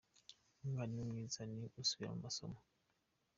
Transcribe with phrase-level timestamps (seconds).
[0.63, 2.59] Umwalimu mwiza ni usubiramo amasomo.